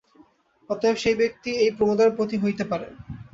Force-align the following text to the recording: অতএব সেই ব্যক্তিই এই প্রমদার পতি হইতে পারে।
অতএব 0.69 0.95
সেই 0.95 1.15
ব্যক্তিই 1.15 1.59
এই 1.63 1.71
প্রমদার 1.77 2.09
পতি 2.17 2.35
হইতে 2.37 2.63
পারে। 2.71 2.87